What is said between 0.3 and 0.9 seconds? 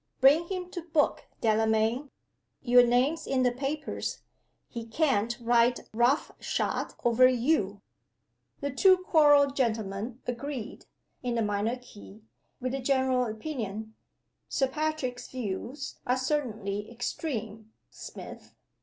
him to